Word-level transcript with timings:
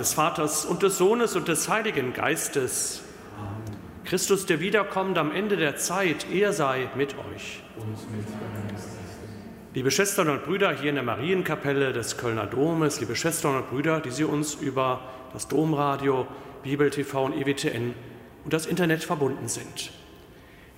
des 0.00 0.14
Vaters 0.14 0.64
und 0.64 0.82
des 0.82 0.96
Sohnes 0.96 1.36
und 1.36 1.46
des 1.46 1.68
Heiligen 1.68 2.14
Geistes. 2.14 3.02
Christus, 4.06 4.46
der 4.46 4.58
wiederkommt 4.58 5.18
am 5.18 5.30
Ende 5.30 5.58
der 5.58 5.76
Zeit, 5.76 6.26
er 6.32 6.54
sei 6.54 6.88
mit 6.96 7.14
euch. 7.18 7.62
Liebe 9.74 9.90
Schwestern 9.90 10.30
und 10.30 10.44
Brüder 10.44 10.72
hier 10.72 10.88
in 10.88 10.94
der 10.94 11.04
Marienkapelle 11.04 11.92
des 11.92 12.16
Kölner 12.16 12.46
Domes, 12.46 12.98
liebe 13.00 13.14
Schwestern 13.14 13.56
und 13.56 13.68
Brüder, 13.68 14.00
die 14.00 14.10
Sie 14.10 14.24
uns 14.24 14.54
über 14.54 15.02
das 15.34 15.48
Domradio, 15.48 16.26
Bibel 16.62 16.88
TV 16.88 17.26
und 17.26 17.36
EWTN 17.36 17.94
und 18.44 18.52
das 18.54 18.64
Internet 18.64 19.04
verbunden 19.04 19.48
sind. 19.48 19.92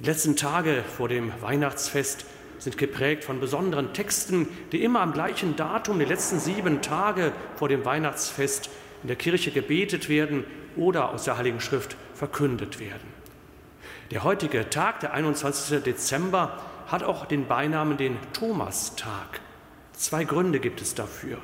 Die 0.00 0.04
letzten 0.04 0.34
Tage 0.34 0.82
vor 0.96 1.08
dem 1.08 1.32
Weihnachtsfest 1.40 2.26
sind 2.58 2.76
geprägt 2.76 3.22
von 3.22 3.38
besonderen 3.38 3.92
Texten, 3.92 4.48
die 4.72 4.82
immer 4.82 5.00
am 5.00 5.12
gleichen 5.12 5.54
Datum, 5.54 6.00
die 6.00 6.06
letzten 6.06 6.40
sieben 6.40 6.82
Tage 6.82 7.30
vor 7.54 7.68
dem 7.68 7.84
Weihnachtsfest, 7.84 8.68
in 9.02 9.08
der 9.08 9.16
Kirche 9.16 9.50
gebetet 9.50 10.08
werden 10.08 10.44
oder 10.76 11.10
aus 11.10 11.24
der 11.24 11.36
Heiligen 11.36 11.60
Schrift 11.60 11.96
verkündet 12.14 12.80
werden. 12.80 13.22
Der 14.10 14.24
heutige 14.24 14.68
Tag, 14.70 15.00
der 15.00 15.12
21. 15.14 15.82
Dezember, 15.82 16.60
hat 16.86 17.02
auch 17.02 17.26
den 17.26 17.46
Beinamen 17.46 17.96
den 17.96 18.18
Thomastag. 18.32 19.40
Zwei 19.92 20.24
Gründe 20.24 20.60
gibt 20.60 20.80
es 20.80 20.94
dafür. 20.94 21.38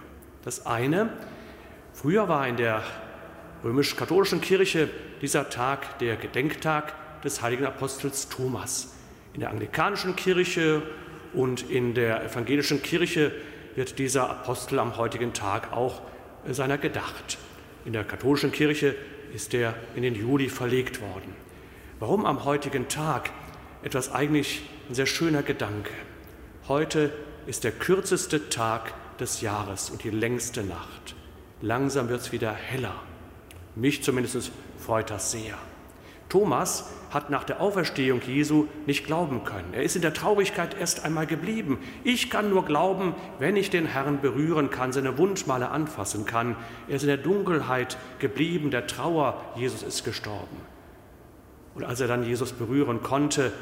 Das 0.44 0.66
eine, 0.66 1.10
früher 1.94 2.28
war 2.28 2.46
in 2.46 2.56
der 2.56 2.82
römisch-katholischen 3.64 4.40
Kirche 4.40 4.88
dieser 5.20 5.48
Tag 5.48 5.98
der 5.98 6.16
Gedenktag 6.16 6.94
des 7.22 7.42
heiligen 7.42 7.66
Apostels 7.66 8.28
Thomas. 8.28 8.94
In 9.32 9.40
der 9.40 9.50
anglikanischen 9.50 10.14
Kirche 10.16 10.82
und 11.32 11.68
in 11.70 11.94
der 11.94 12.24
evangelischen 12.24 12.82
Kirche 12.82 13.32
wird 13.74 13.98
dieser 13.98 14.30
Apostel 14.30 14.78
am 14.78 14.96
heutigen 14.96 15.32
Tag 15.32 15.72
auch 15.72 16.02
seiner 16.46 16.78
gedacht. 16.78 17.38
In 17.88 17.94
der 17.94 18.04
katholischen 18.04 18.52
Kirche 18.52 18.94
ist 19.32 19.54
er 19.54 19.74
in 19.94 20.02
den 20.02 20.14
Juli 20.14 20.50
verlegt 20.50 21.00
worden. 21.00 21.34
Warum 21.98 22.26
am 22.26 22.44
heutigen 22.44 22.86
Tag? 22.88 23.30
Etwas 23.82 24.12
eigentlich 24.12 24.60
ein 24.90 24.94
sehr 24.94 25.06
schöner 25.06 25.42
Gedanke. 25.42 25.94
Heute 26.68 27.10
ist 27.46 27.64
der 27.64 27.72
kürzeste 27.72 28.50
Tag 28.50 28.92
des 29.16 29.40
Jahres 29.40 29.88
und 29.88 30.04
die 30.04 30.10
längste 30.10 30.64
Nacht. 30.64 31.14
Langsam 31.62 32.10
wird 32.10 32.20
es 32.20 32.30
wieder 32.30 32.52
heller. 32.52 32.94
Mich 33.74 34.02
zumindest 34.02 34.52
freut 34.76 35.08
das 35.08 35.30
sehr. 35.30 35.56
Thomas 36.28 36.90
hat 37.10 37.30
nach 37.30 37.44
der 37.44 37.60
Auferstehung 37.60 38.20
Jesu 38.26 38.66
nicht 38.86 39.06
glauben 39.06 39.44
können. 39.44 39.72
Er 39.72 39.82
ist 39.82 39.96
in 39.96 40.02
der 40.02 40.12
Traurigkeit 40.12 40.76
erst 40.78 41.04
einmal 41.04 41.26
geblieben. 41.26 41.78
Ich 42.04 42.28
kann 42.28 42.50
nur 42.50 42.64
glauben, 42.64 43.14
wenn 43.38 43.56
ich 43.56 43.70
den 43.70 43.86
Herrn 43.86 44.20
berühren 44.20 44.70
kann, 44.70 44.92
seine 44.92 45.16
Wundmale 45.16 45.70
anfassen 45.70 46.26
kann. 46.26 46.56
Er 46.86 46.96
ist 46.96 47.02
in 47.02 47.08
der 47.08 47.16
Dunkelheit 47.16 47.96
geblieben, 48.18 48.70
der 48.70 48.86
Trauer, 48.86 49.40
Jesus 49.56 49.82
ist 49.82 50.04
gestorben. 50.04 50.56
Und 51.74 51.84
als 51.84 52.00
er 52.00 52.08
dann 52.08 52.24
Jesus 52.24 52.52
berühren 52.52 53.02
konnte, 53.02 53.52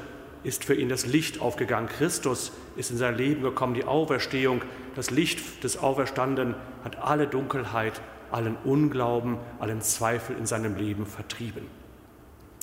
ist 0.43 0.65
für 0.65 0.75
ihn 0.75 0.89
das 0.89 1.07
Licht 1.07 1.41
aufgegangen. 1.41 1.89
Christus 1.89 2.53
ist 2.77 2.91
in 2.91 2.97
sein 2.97 3.17
Leben 3.17 3.43
gekommen, 3.43 3.75
die 3.75 3.85
Auferstehung, 3.85 4.63
das 4.95 5.11
Licht 5.11 5.63
des 5.63 5.79
Auferstandenen 5.79 6.55
hat 6.85 6.99
alle 6.99 7.27
Dunkelheit, 7.27 8.01
allen 8.31 8.57
Unglauben, 8.65 9.39
allen 9.61 9.81
Zweifel 9.83 10.37
in 10.37 10.47
seinem 10.47 10.77
Leben 10.77 11.07
vertrieben. 11.07 11.67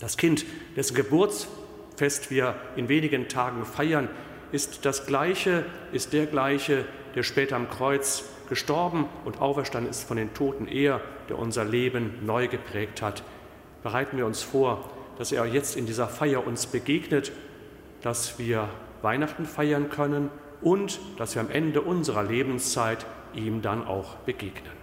Das 0.03 0.17
Kind, 0.17 0.45
dessen 0.75 0.95
Geburtsfest 0.95 2.29
wir 2.29 2.55
in 2.75 2.89
wenigen 2.89 3.29
Tagen 3.29 3.65
feiern, 3.65 4.09
ist 4.51 4.83
das 4.85 5.05
gleiche, 5.05 5.63
ist 5.93 6.11
der 6.11 6.25
gleiche, 6.25 6.83
der 7.15 7.23
später 7.23 7.55
am 7.55 7.69
Kreuz 7.69 8.25
gestorben 8.49 9.05
und 9.23 9.39
auferstanden 9.39 9.89
ist 9.89 10.03
von 10.03 10.17
den 10.17 10.33
Toten, 10.33 10.67
er, 10.67 10.99
der 11.29 11.39
unser 11.39 11.63
Leben 11.63 12.15
neu 12.25 12.49
geprägt 12.49 13.01
hat. 13.01 13.23
Bereiten 13.81 14.17
wir 14.17 14.25
uns 14.25 14.43
vor, 14.43 14.91
dass 15.17 15.31
er 15.31 15.45
jetzt 15.45 15.77
in 15.77 15.85
dieser 15.85 16.09
Feier 16.09 16.45
uns 16.45 16.65
begegnet, 16.65 17.31
dass 18.01 18.37
wir 18.37 18.67
Weihnachten 19.03 19.45
feiern 19.45 19.89
können 19.89 20.31
und 20.61 20.99
dass 21.17 21.35
wir 21.35 21.41
am 21.41 21.49
Ende 21.49 21.79
unserer 21.79 22.23
Lebenszeit 22.23 23.05
ihm 23.33 23.61
dann 23.61 23.87
auch 23.87 24.15
begegnen. 24.17 24.82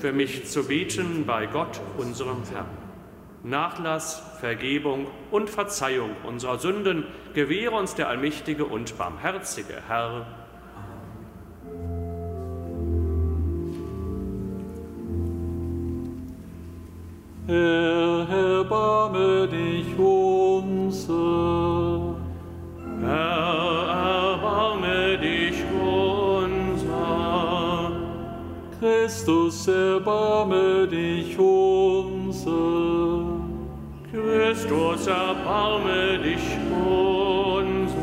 für 0.00 0.12
mich 0.12 0.46
zu 0.46 0.64
beten 0.64 1.24
bei 1.26 1.46
Gott, 1.46 1.80
unserem 1.98 2.42
Herrn. 2.52 2.66
Nachlass, 3.42 4.22
Vergebung 4.40 5.06
und 5.30 5.50
Verzeihung 5.50 6.10
unserer 6.24 6.58
Sünden 6.58 7.04
gewähre 7.34 7.76
uns 7.76 7.94
der 7.94 8.08
allmächtige 8.08 8.64
und 8.64 8.96
barmherzige 8.96 9.82
Herr 9.88 10.26
Herr, 17.46 17.99
Christus, 29.20 29.68
erbarme 29.68 30.88
dich 30.88 31.38
unser. 31.38 33.38
Christus, 34.10 35.06
erbarme 35.06 36.18
dich 36.20 36.40
unser. 36.74 37.98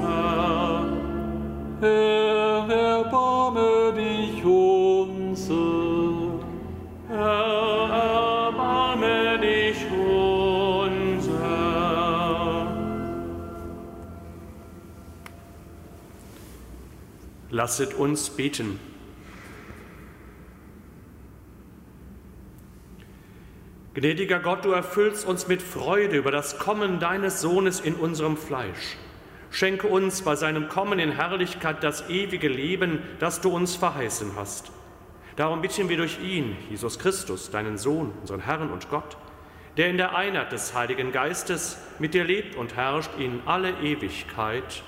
Herr, 1.81 2.69
erbarme 2.69 3.93
dich 3.95 4.45
unser. 4.45 6.39
Herr, 7.09 8.53
Lasset 17.49 17.95
uns 17.95 18.29
beten. 18.29 18.86
Gnädiger 23.97 24.37
Gott, 24.39 24.63
du 24.63 24.73
erfüllst 24.73 25.25
uns 25.25 25.47
mit 25.47 25.59
Freude 25.59 26.17
über 26.17 26.29
das 26.29 26.59
Kommen 26.59 26.99
deines 26.99 27.41
Sohnes 27.41 27.79
in 27.79 27.95
unserem 27.95 28.37
Fleisch. 28.37 28.95
Schenke 29.49 29.87
uns 29.87 30.21
bei 30.21 30.35
seinem 30.35 30.69
Kommen 30.69 30.99
in 30.99 31.13
Herrlichkeit 31.13 31.83
das 31.83 32.07
ewige 32.07 32.47
Leben, 32.47 33.01
das 33.17 33.41
du 33.41 33.49
uns 33.49 33.75
verheißen 33.75 34.33
hast. 34.35 34.71
Darum 35.35 35.63
bitten 35.63 35.89
wir 35.89 35.97
durch 35.97 36.19
ihn, 36.21 36.55
Jesus 36.69 36.99
Christus, 36.99 37.49
deinen 37.49 37.79
Sohn, 37.79 38.13
unseren 38.21 38.41
Herrn 38.41 38.69
und 38.69 38.87
Gott, 38.91 39.17
der 39.77 39.89
in 39.89 39.97
der 39.97 40.15
Einheit 40.15 40.51
des 40.51 40.75
Heiligen 40.75 41.11
Geistes 41.11 41.79
mit 41.97 42.13
dir 42.13 42.23
lebt 42.23 42.55
und 42.55 42.75
herrscht 42.75 43.09
in 43.17 43.41
alle 43.47 43.71
Ewigkeit. 43.81 44.83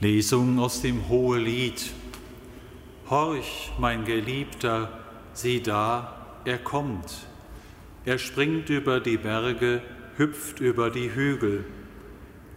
Lesung 0.00 0.60
aus 0.60 0.80
dem 0.80 1.08
Hohelied. 1.08 1.90
Horch, 3.10 3.72
mein 3.80 4.04
Geliebter, 4.04 4.92
sieh 5.32 5.60
da, 5.60 6.40
er 6.44 6.58
kommt. 6.58 7.26
Er 8.04 8.18
springt 8.18 8.70
über 8.70 9.00
die 9.00 9.16
Berge, 9.16 9.82
hüpft 10.16 10.60
über 10.60 10.90
die 10.90 11.12
Hügel. 11.12 11.64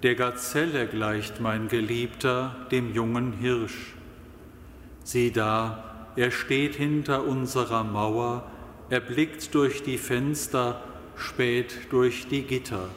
Der 0.04 0.14
Gazelle 0.14 0.86
gleicht 0.86 1.42
mein 1.42 1.68
Geliebter 1.68 2.68
dem 2.70 2.94
jungen 2.94 3.34
Hirsch. 3.34 3.96
Sieh 5.04 5.32
da, 5.32 6.12
er 6.16 6.30
steht 6.30 6.76
hinter 6.76 7.26
unserer 7.26 7.84
Mauer, 7.84 8.52
er 8.92 9.00
blickt 9.00 9.56
durch 9.56 9.82
die 9.82 9.98
Fenster, 9.98 10.84
späht 11.16 11.92
durch 11.92 12.28
die 12.28 12.44
Gitter. 12.44 12.88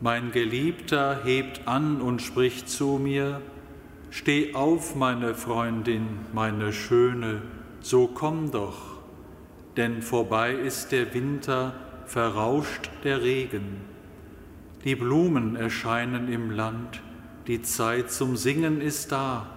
Mein 0.00 0.30
Geliebter 0.30 1.22
hebt 1.24 1.66
an 1.66 2.00
und 2.02 2.20
spricht 2.20 2.68
zu 2.68 2.98
mir, 3.02 3.40
Steh 4.10 4.54
auf, 4.54 4.94
meine 4.94 5.34
Freundin, 5.34 6.06
meine 6.32 6.72
Schöne, 6.72 7.42
so 7.80 8.06
komm 8.06 8.50
doch, 8.50 9.00
denn 9.76 10.02
vorbei 10.02 10.52
ist 10.52 10.92
der 10.92 11.12
Winter, 11.12 11.74
verrauscht 12.06 12.90
der 13.04 13.22
Regen. 13.22 13.80
die 14.84 14.94
Blumen 14.94 15.56
erscheinen 15.56 16.32
im 16.32 16.52
Land, 16.52 17.02
die 17.48 17.60
Zeit 17.62 18.12
zum 18.12 18.36
Singen 18.36 18.80
ist 18.80 19.10
da. 19.10 19.48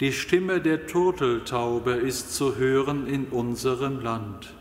Die 0.00 0.12
Stimme 0.12 0.60
der 0.60 0.86
Turteltaube 0.86 1.92
ist 1.92 2.34
zu 2.34 2.56
hören 2.56 3.06
in 3.06 3.24
unserem 3.24 4.00
Land. 4.00 4.54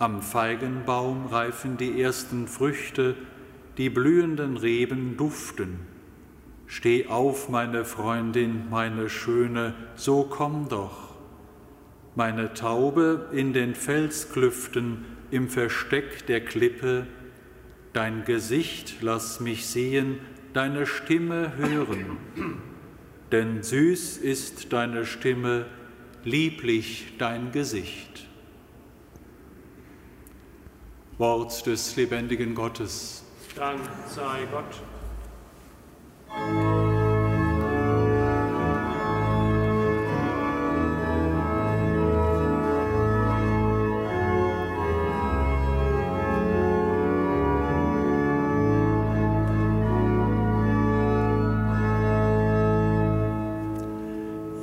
Am 0.00 0.22
Feigenbaum 0.22 1.26
reifen 1.26 1.76
die 1.76 2.02
ersten 2.02 2.48
Früchte, 2.48 3.14
die 3.78 3.90
blühenden 3.90 4.56
Reben 4.56 5.16
duften. 5.16 5.80
Steh 6.66 7.06
auf, 7.08 7.48
meine 7.48 7.84
Freundin, 7.84 8.68
meine 8.70 9.08
Schöne, 9.08 9.74
so 9.96 10.24
komm 10.24 10.68
doch. 10.68 11.14
Meine 12.14 12.54
Taube 12.54 13.28
in 13.32 13.52
den 13.52 13.74
Felsklüften, 13.74 15.04
im 15.30 15.48
Versteck 15.48 16.26
der 16.26 16.44
Klippe, 16.44 17.06
dein 17.92 18.24
Gesicht 18.24 18.96
lass 19.00 19.40
mich 19.40 19.66
sehen, 19.66 20.20
deine 20.52 20.86
Stimme 20.86 21.56
hören. 21.56 22.18
Denn 23.32 23.62
süß 23.62 24.18
ist 24.18 24.72
deine 24.72 25.04
Stimme, 25.04 25.66
lieblich 26.24 27.14
dein 27.18 27.50
Gesicht. 27.52 28.28
Wort 31.18 31.66
des 31.66 31.96
lebendigen 31.96 32.54
Gottes. 32.54 33.23
Dank 33.56 33.80
sei 34.08 34.46
Gott. 34.50 34.82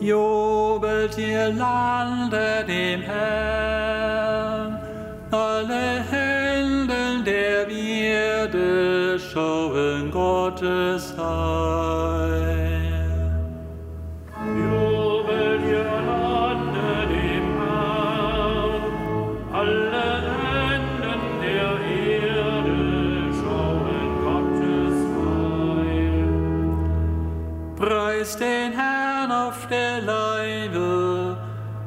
Jubelt 0.02 1.18
ihr 1.18 1.54
Lande 1.54 2.66
Gottes 10.62 11.18
Heil. 11.18 12.52
Lande 16.06 17.08
dem 17.10 17.48
Herrn, 17.58 18.84
alle 19.52 20.06
Enden 20.76 21.22
der 21.42 21.72
Erde 22.30 22.80
schauen 23.40 24.12
Gottes 24.24 24.98
Heil. 25.18 26.30
Preist 27.76 28.40
den 28.40 28.72
Herrn 28.74 29.32
auf 29.32 29.68
der 29.68 30.02
Leine, 30.02 31.38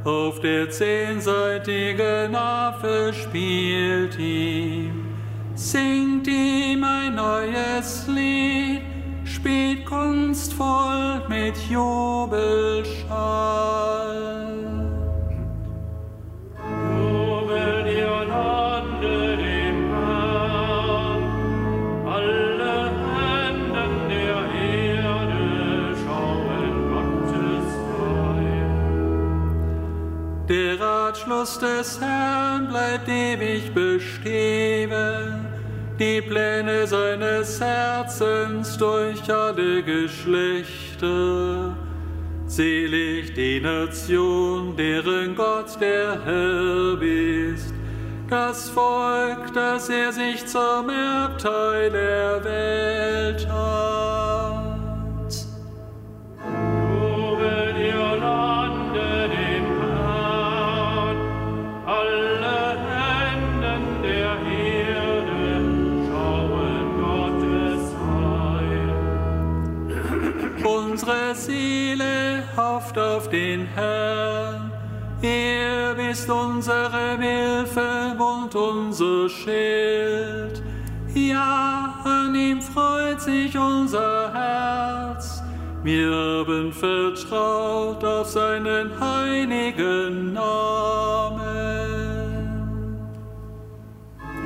auf 0.03 0.41
der 0.41 0.69
zehnseitigen 0.71 2.37
Harfe 2.37 3.13
spielt 3.13 4.19
ihm. 4.19 5.05
Singt 5.55 6.27
ihm 6.27 6.83
ein 6.83 7.15
neues 7.15 8.09
Lied, 8.09 8.34
Ratschluss 31.45 31.59
des 31.59 32.01
Herrn 32.01 32.69
bleibt 32.69 33.07
ewig 33.07 33.73
bestehen, 33.75 34.91
die 35.99 36.23
Pläne 36.23 36.87
seines 36.87 37.61
Herzens 37.61 38.79
durch 38.79 39.31
alle 39.31 39.83
Geschlechter. 39.83 41.77
Selig 42.47 43.35
die 43.35 43.61
Nation, 43.61 44.75
deren 44.77 45.35
Gott 45.35 45.79
der 45.81 46.19
Herr 46.25 47.03
ist, 47.03 47.75
das 48.31 48.71
Volk, 48.71 49.53
das 49.53 49.91
er 49.91 50.13
sich 50.13 50.47
zum 50.47 50.89
Erbteil 50.89 51.95
erwählt 51.95 53.47
hat. 53.51 53.84
Unsere 71.05 71.35
Seele 71.35 72.43
hofft 72.57 72.97
auf 72.99 73.29
den 73.29 73.67
Herrn. 73.75 74.73
Er 75.21 75.95
ist 75.99 76.31
unsere 76.31 77.19
Hilfe 77.19 78.17
und 78.19 78.55
unser 78.55 79.29
Schild. 79.29 80.63
Ja, 81.15 81.95
an 82.05 82.35
ihm 82.35 82.63
freut 82.63 83.21
sich 83.21 83.55
unser 83.55 84.33
Herz. 84.33 85.43
Wir 85.83 86.11
haben 86.11 86.73
vertraut 86.73 88.03
auf 88.03 88.27
seinen 88.27 88.99
heiligen 88.99 90.33
Namen. 90.33 91.45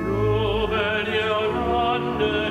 Jubelt 0.05 1.07
ihr 1.07 1.39
Lande 1.73 2.48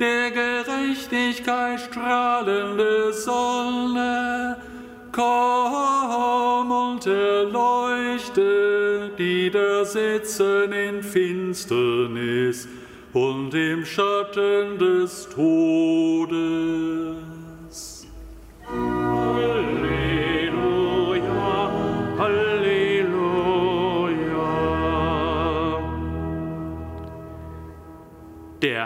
der 0.00 0.30
Gerechtigkeit 0.30 1.78
strahlende 1.78 3.12
Sonne, 3.12 4.56
komm 5.12 6.70
und 6.70 7.06
erleuchte, 7.06 9.10
die 9.18 9.50
da 9.50 9.84
sitzen 9.84 10.72
in 10.72 11.02
Finsternis 11.02 12.66
und 13.12 13.54
im 13.54 13.84
Schatten 13.84 14.78
des 14.78 15.28
Todes. 15.28 17.19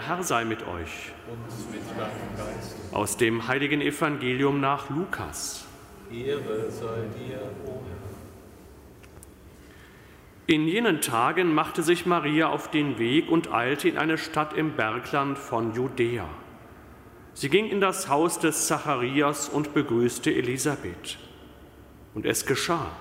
Der 0.05 0.17
Herr 0.17 0.23
sei 0.23 0.45
mit 0.45 0.67
euch. 0.67 1.11
Aus 2.91 3.17
dem 3.17 3.47
heiligen 3.47 3.81
Evangelium 3.81 4.61
nach 4.61 4.89
Lukas. 4.91 5.65
Ehre 6.11 6.69
sei 6.69 7.05
dir, 7.17 7.39
o. 7.65 7.81
In 10.45 10.67
jenen 10.67 11.01
Tagen 11.01 11.55
machte 11.55 11.81
sich 11.81 12.05
Maria 12.05 12.49
auf 12.49 12.69
den 12.69 12.99
Weg 12.99 13.31
und 13.31 13.51
eilte 13.51 13.89
in 13.89 13.97
eine 13.97 14.19
Stadt 14.19 14.53
im 14.53 14.73
Bergland 14.73 15.39
von 15.39 15.73
Judäa. 15.73 16.29
Sie 17.33 17.49
ging 17.49 17.67
in 17.67 17.81
das 17.81 18.07
Haus 18.07 18.37
des 18.37 18.67
Zacharias 18.67 19.49
und 19.49 19.73
begrüßte 19.73 20.31
Elisabeth. 20.31 21.17
Und 22.13 22.27
es 22.27 22.45
geschah. 22.45 22.91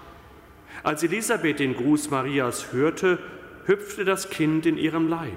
Als 0.83 1.03
Elisabeth 1.03 1.59
den 1.59 1.77
Gruß 1.77 2.09
Marias 2.11 2.73
hörte, 2.73 3.19
hüpfte 3.67 4.07
das 4.07 4.31
Kind 4.31 4.65
in 4.65 4.79
ihrem 4.79 5.09
Leib. 5.09 5.37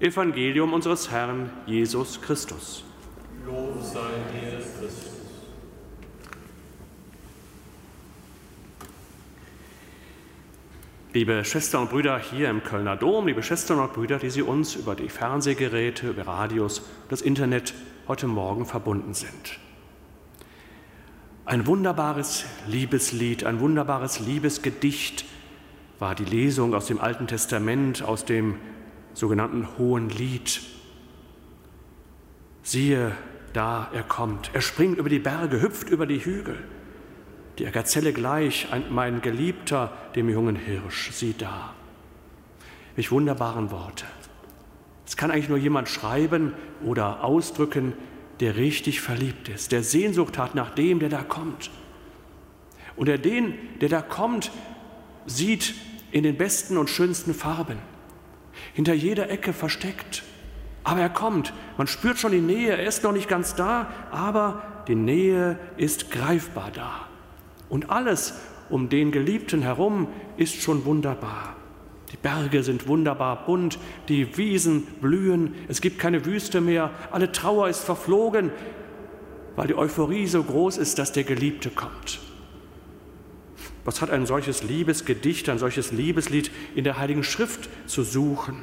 Evangelium 0.00 0.72
unseres 0.72 1.10
Herrn 1.10 1.50
Jesus 1.66 2.20
Christus. 2.20 2.84
Lob 3.46 3.80
sei 3.80 4.00
dir, 4.32 4.58
Christus. 4.58 5.12
Liebe 11.12 11.44
Schwestern 11.44 11.82
und 11.82 11.90
Brüder 11.90 12.18
hier 12.18 12.50
im 12.50 12.64
Kölner 12.64 12.96
Dom, 12.96 13.28
liebe 13.28 13.44
Schwestern 13.44 13.78
und 13.78 13.92
Brüder, 13.92 14.18
die 14.18 14.30
Sie 14.30 14.42
uns 14.42 14.74
über 14.74 14.96
die 14.96 15.08
Fernsehgeräte, 15.08 16.10
über 16.10 16.26
Radios, 16.26 16.82
das 17.08 17.22
Internet 17.22 17.72
heute 18.08 18.26
Morgen 18.26 18.66
verbunden 18.66 19.14
sind. 19.14 19.60
Ein 21.44 21.68
wunderbares 21.68 22.46
Liebeslied, 22.66 23.44
ein 23.44 23.60
wunderbares 23.60 24.18
Liebesgedicht 24.18 25.24
war 26.00 26.16
die 26.16 26.24
Lesung 26.24 26.74
aus 26.74 26.86
dem 26.86 27.00
Alten 27.00 27.28
Testament, 27.28 28.02
aus 28.02 28.24
dem 28.24 28.56
sogenannten 29.14 29.78
Hohen 29.78 30.10
Lied. 30.10 30.60
Siehe, 32.62 33.12
da 33.52 33.88
er 33.92 34.02
kommt, 34.02 34.50
er 34.52 34.60
springt 34.60 34.98
über 34.98 35.08
die 35.08 35.20
Berge, 35.20 35.62
hüpft 35.62 35.88
über 35.88 36.06
die 36.06 36.24
Hügel. 36.24 36.58
Die 37.58 37.64
Gazelle 37.64 38.12
gleich, 38.12 38.66
mein 38.90 39.20
Geliebter, 39.20 39.92
dem 40.16 40.28
jungen 40.28 40.56
Hirsch, 40.56 41.12
sieh 41.12 41.34
da. 41.38 41.72
Welch 42.96 43.12
wunderbaren 43.12 43.70
Worte. 43.70 44.04
Es 45.06 45.16
kann 45.16 45.30
eigentlich 45.30 45.48
nur 45.48 45.58
jemand 45.58 45.88
schreiben 45.88 46.54
oder 46.84 47.22
ausdrücken, 47.22 47.92
der 48.40 48.56
richtig 48.56 49.00
verliebt 49.00 49.48
ist, 49.48 49.70
der 49.70 49.84
Sehnsucht 49.84 50.38
hat 50.38 50.56
nach 50.56 50.70
dem, 50.70 50.98
der 50.98 51.08
da 51.08 51.22
kommt. 51.22 51.70
Und 52.96 53.06
der 53.06 53.18
den, 53.18 53.54
der 53.80 53.88
da 53.88 54.02
kommt, 54.02 54.50
sieht 55.26 55.74
in 56.10 56.24
den 56.24 56.36
besten 56.36 56.76
und 56.76 56.90
schönsten 56.90 57.34
Farben, 57.34 57.78
hinter 58.74 58.92
jeder 58.92 59.30
Ecke 59.30 59.52
versteckt. 59.52 60.22
Aber 60.82 61.00
er 61.00 61.08
kommt, 61.08 61.54
man 61.78 61.86
spürt 61.86 62.18
schon 62.18 62.32
die 62.32 62.40
Nähe, 62.40 62.76
er 62.76 62.86
ist 62.86 63.02
noch 63.02 63.12
nicht 63.12 63.28
ganz 63.28 63.54
da, 63.54 63.88
aber 64.10 64.62
die 64.86 64.94
Nähe 64.94 65.58
ist 65.78 66.10
greifbar 66.10 66.70
da. 66.74 67.08
Und 67.70 67.88
alles 67.88 68.34
um 68.68 68.90
den 68.90 69.10
Geliebten 69.10 69.62
herum 69.62 70.08
ist 70.36 70.60
schon 70.60 70.84
wunderbar. 70.84 71.56
Die 72.12 72.16
Berge 72.18 72.62
sind 72.62 72.86
wunderbar 72.86 73.46
bunt, 73.46 73.78
die 74.08 74.36
Wiesen 74.36 74.82
blühen, 75.00 75.54
es 75.68 75.80
gibt 75.80 75.98
keine 75.98 76.24
Wüste 76.26 76.60
mehr, 76.60 76.90
alle 77.10 77.32
Trauer 77.32 77.68
ist 77.68 77.82
verflogen, 77.82 78.52
weil 79.56 79.68
die 79.68 79.76
Euphorie 79.76 80.26
so 80.26 80.42
groß 80.42 80.76
ist, 80.76 80.98
dass 80.98 81.12
der 81.12 81.24
Geliebte 81.24 81.70
kommt. 81.70 82.20
Was 83.84 84.00
hat 84.00 84.10
ein 84.10 84.26
solches 84.26 84.62
Liebesgedicht, 84.62 85.48
ein 85.48 85.58
solches 85.58 85.92
Liebeslied 85.92 86.50
in 86.74 86.84
der 86.84 86.98
Heiligen 86.98 87.22
Schrift 87.22 87.68
zu 87.86 88.02
suchen? 88.02 88.62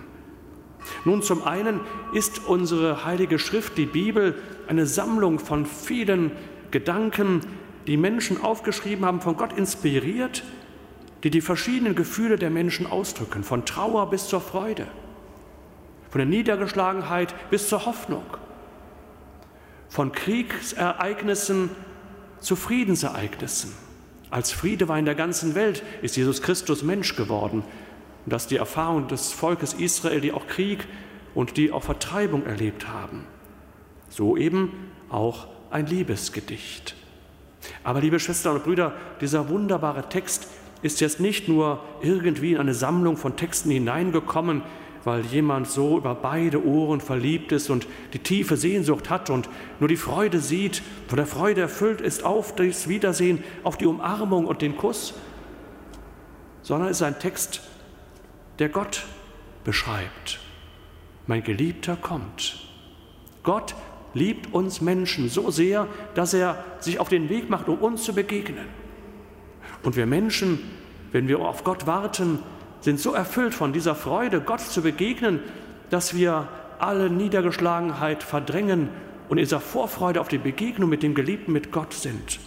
Nun, 1.05 1.21
zum 1.21 1.43
einen 1.43 1.79
ist 2.13 2.45
unsere 2.47 3.05
Heilige 3.05 3.37
Schrift, 3.37 3.77
die 3.77 3.85
Bibel, 3.85 4.35
eine 4.67 4.87
Sammlung 4.87 5.39
von 5.39 5.65
vielen 5.65 6.31
Gedanken, 6.71 7.41
die 7.87 7.97
Menschen 7.97 8.41
aufgeschrieben 8.41 9.05
haben, 9.05 9.21
von 9.21 9.37
Gott 9.37 9.53
inspiriert, 9.53 10.43
die 11.23 11.29
die 11.29 11.41
verschiedenen 11.41 11.95
Gefühle 11.95 12.37
der 12.37 12.49
Menschen 12.49 12.87
ausdrücken, 12.87 13.43
von 13.43 13.65
Trauer 13.65 14.09
bis 14.09 14.27
zur 14.27 14.41
Freude, 14.41 14.87
von 16.09 16.19
der 16.19 16.27
Niedergeschlagenheit 16.27 17.35
bis 17.51 17.69
zur 17.69 17.85
Hoffnung, 17.85 18.25
von 19.87 20.11
Kriegsereignissen 20.11 21.69
zu 22.39 22.55
Friedensereignissen. 22.55 23.71
Als 24.31 24.51
Friede 24.51 24.87
war 24.87 24.97
in 24.97 25.05
der 25.05 25.15
ganzen 25.15 25.55
Welt, 25.55 25.83
ist 26.01 26.15
Jesus 26.15 26.41
Christus 26.41 26.83
Mensch 26.83 27.15
geworden. 27.15 27.63
Und 28.25 28.33
das 28.33 28.43
ist 28.43 28.51
die 28.51 28.57
Erfahrung 28.57 29.07
des 29.07 29.33
Volkes 29.33 29.73
Israel, 29.73 30.21
die 30.21 30.31
auch 30.31 30.47
Krieg 30.47 30.87
und 31.35 31.57
die 31.57 31.71
auch 31.71 31.83
Vertreibung 31.83 32.45
erlebt 32.45 32.87
haben. 32.87 33.25
So 34.09 34.37
eben 34.37 34.71
auch 35.09 35.47
ein 35.69 35.85
Liebesgedicht. 35.85 36.95
Aber 37.83 37.99
liebe 37.99 38.19
Schwestern 38.19 38.55
und 38.55 38.63
Brüder, 38.63 38.93
dieser 39.19 39.49
wunderbare 39.49 40.07
Text 40.09 40.47
ist 40.81 41.01
jetzt 41.01 41.19
nicht 41.19 41.47
nur 41.47 41.83
irgendwie 42.01 42.53
in 42.53 42.59
eine 42.59 42.73
Sammlung 42.73 43.17
von 43.17 43.35
Texten 43.35 43.69
hineingekommen, 43.69 44.63
weil 45.03 45.25
jemand 45.25 45.67
so 45.67 45.97
über 45.97 46.15
beide 46.15 46.63
Ohren 46.63 47.01
verliebt 47.01 47.51
ist 47.51 47.69
und 47.69 47.87
die 48.13 48.19
tiefe 48.19 48.57
Sehnsucht 48.57 49.09
hat 49.09 49.29
und 49.29 49.49
nur 49.79 49.89
die 49.89 49.97
Freude 49.97 50.39
sieht, 50.39 50.81
von 51.07 51.17
der 51.17 51.25
Freude 51.25 51.61
erfüllt 51.61 52.01
ist 52.01 52.23
auf 52.23 52.55
das 52.55 52.87
Wiedersehen, 52.87 53.43
auf 53.63 53.77
die 53.77 53.87
Umarmung 53.87 54.45
und 54.45 54.61
den 54.61 54.77
Kuss, 54.77 55.13
sondern 56.61 56.89
es 56.89 56.97
ist 56.97 57.03
ein 57.03 57.19
Text, 57.19 57.61
der 58.59 58.69
Gott 58.69 59.03
beschreibt. 59.63 60.39
Mein 61.27 61.43
Geliebter 61.43 61.95
kommt. 61.95 62.67
Gott 63.43 63.75
liebt 64.13 64.53
uns 64.53 64.81
Menschen 64.81 65.29
so 65.29 65.51
sehr, 65.51 65.87
dass 66.15 66.33
er 66.33 66.63
sich 66.79 66.99
auf 66.99 67.09
den 67.09 67.29
Weg 67.29 67.49
macht, 67.49 67.67
um 67.69 67.79
uns 67.79 68.03
zu 68.03 68.13
begegnen. 68.13 68.65
Und 69.83 69.95
wir 69.95 70.05
Menschen, 70.05 70.59
wenn 71.11 71.27
wir 71.27 71.39
auf 71.39 71.63
Gott 71.63 71.87
warten, 71.87 72.39
sind 72.81 72.99
so 72.99 73.13
erfüllt 73.13 73.53
von 73.53 73.73
dieser 73.73 73.95
Freude, 73.95 74.41
Gott 74.41 74.59
zu 74.59 74.81
begegnen, 74.81 75.39
dass 75.89 76.15
wir 76.15 76.47
alle 76.79 77.09
Niedergeschlagenheit 77.09 78.23
verdrängen 78.23 78.89
und 79.29 79.37
in 79.37 79.43
dieser 79.43 79.59
Vorfreude 79.59 80.19
auf 80.19 80.27
die 80.27 80.39
Begegnung 80.39 80.89
mit 80.89 81.03
dem 81.03 81.13
Geliebten, 81.13 81.53
mit 81.53 81.71
Gott 81.71 81.93
sind. 81.93 82.39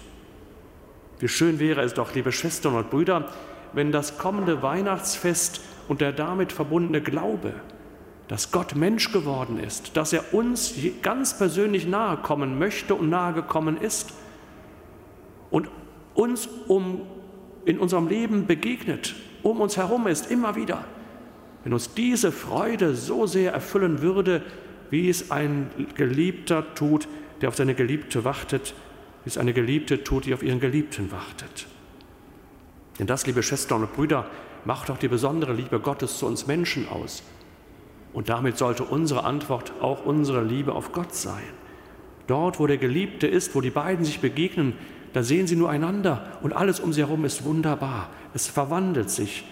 Wie 1.21 1.29
schön 1.29 1.59
wäre 1.59 1.83
es 1.83 1.95
doch, 1.95 2.15
liebe 2.15 2.33
Schwestern 2.33 2.75
und 2.75 2.91
Brüder, 2.91 3.31
wenn 3.73 3.93
das 3.93 4.19
kommende 4.19 4.63
Weihnachtsfest 4.63 5.61
und 5.89 6.01
der 6.01 6.13
damit 6.13 6.53
verbundene 6.53 7.01
Glaube, 7.01 7.55
dass 8.29 8.51
Gott 8.51 8.75
Mensch 8.75 9.13
geworden 9.13 9.59
ist, 9.59 9.97
dass 9.97 10.13
er 10.13 10.35
uns 10.35 10.75
ganz 11.03 11.39
persönlich 11.39 11.87
nahe 11.87 12.17
kommen 12.17 12.59
möchte 12.59 12.95
und 12.95 13.11
nahe 13.11 13.35
gekommen 13.35 13.77
ist 13.81 14.13
und 15.51 15.69
uns 16.15 16.49
um 16.69 17.03
in 17.65 17.79
unserem 17.79 18.09
Leben 18.09 18.47
begegnet, 18.47 19.15
um 19.45 19.61
uns 19.61 19.77
herum 19.77 20.09
ist, 20.09 20.31
immer 20.31 20.57
wieder. 20.57 20.85
Wenn 21.63 21.73
uns 21.73 21.95
diese 21.95 22.33
Freude 22.33 22.95
so 22.95 23.27
sehr 23.27 23.53
erfüllen 23.53 24.03
würde, 24.03 24.43
wie 24.91 25.09
es 25.09 25.31
ein 25.31 25.71
Geliebter 25.95 26.75
tut, 26.75 27.07
der 27.41 27.49
auf 27.49 27.57
seine 27.57 27.75
Geliebte 27.75 28.25
wartet, 28.25 28.75
wie 29.25 29.29
es 29.29 29.39
eine 29.39 29.53
Geliebte 29.53 30.03
tut, 30.03 30.27
die 30.27 30.35
auf 30.35 30.43
ihren 30.43 30.61
Geliebten 30.61 31.13
wartet. 31.13 31.67
Denn 32.99 33.07
das, 33.07 33.27
liebe 33.27 33.43
Schwestern 33.43 33.83
und 33.83 33.93
Brüder, 33.93 34.27
macht 34.65 34.89
doch 34.89 34.99
die 34.99 35.09
besondere 35.09 35.53
Liebe 35.53 35.81
Gottes 35.81 36.19
zu 36.19 36.27
uns 36.27 36.47
Menschen 36.47 36.89
aus. 36.89 37.23
Und 38.13 38.29
damit 38.29 38.57
sollte 38.59 38.85
unsere 38.85 39.25
Antwort 39.25 39.73
auch 39.81 40.05
unsere 40.05 40.45
Liebe 40.45 40.73
auf 40.73 40.93
Gott 40.93 41.15
sein. 41.15 41.43
Dort, 42.27 42.61
wo 42.61 42.67
der 42.67 42.79
Geliebte 42.79 43.27
ist, 43.27 43.55
wo 43.55 43.61
die 43.61 43.71
beiden 43.71 44.05
sich 44.05 44.21
begegnen, 44.21 44.75
da 45.15 45.23
sehen 45.23 45.47
sie 45.47 45.55
nur 45.55 45.71
einander 45.71 46.27
und 46.43 46.53
alles 46.53 46.81
um 46.81 46.93
sie 46.93 47.01
herum 47.01 47.25
ist 47.25 47.45
wunderbar. 47.45 48.11
Es 48.35 48.49
verwandelt 48.49 49.11
sich 49.11 49.45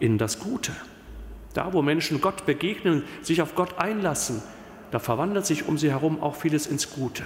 in 0.00 0.16
das 0.16 0.38
Gute. 0.38 0.72
Da, 1.52 1.74
wo 1.74 1.82
Menschen 1.82 2.22
Gott 2.22 2.46
begegnen, 2.46 3.04
sich 3.20 3.42
auf 3.42 3.54
Gott 3.54 3.78
einlassen, 3.78 4.42
da 4.90 4.98
verwandelt 4.98 5.44
sich 5.44 5.68
um 5.68 5.76
sie 5.76 5.90
herum 5.90 6.22
auch 6.22 6.36
vieles 6.36 6.66
ins 6.66 6.90
Gute. 6.90 7.22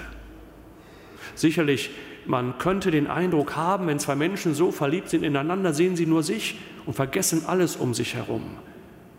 Sicherlich, 1.36 1.90
man 2.26 2.58
könnte 2.58 2.90
den 2.90 3.06
Eindruck 3.06 3.54
haben, 3.54 3.86
wenn 3.86 4.00
zwei 4.00 4.16
Menschen 4.16 4.54
so 4.54 4.72
verliebt 4.72 5.08
sind 5.08 5.22
ineinander, 5.22 5.72
sehen 5.72 5.94
sie 5.94 6.06
nur 6.06 6.24
sich 6.24 6.58
und 6.86 6.94
vergessen 6.94 7.44
alles 7.46 7.76
um 7.76 7.94
sich 7.94 8.16
herum. 8.16 8.42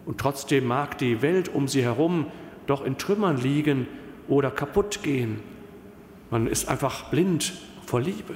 Und 0.05 0.17
trotzdem 0.19 0.67
mag 0.67 0.97
die 0.97 1.21
Welt 1.21 1.47
um 1.47 1.69
sie 1.69 1.81
herum 1.81 2.27
doch 2.67 2.83
in 2.83 2.97
Trümmern 2.97 3.37
liegen 3.37 3.87
oder 4.27 4.51
kaputt 4.51 5.01
gehen. 5.01 5.39
Man 6.29 6.47
ist 6.47 6.67
einfach 6.67 7.09
blind 7.09 7.53
vor 7.85 8.01
Liebe. 8.01 8.35